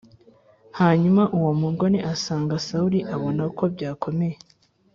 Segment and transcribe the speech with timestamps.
[0.79, 4.37] Hanyuma uwo mugore asanga Sawuli abona ko byakomeye